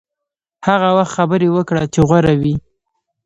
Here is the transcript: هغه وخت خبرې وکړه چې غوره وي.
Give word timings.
هغه 0.67 0.89
وخت 0.97 1.13
خبرې 1.17 1.47
وکړه 1.55 1.83
چې 1.93 1.99
غوره 2.07 2.33
وي. 2.41 2.55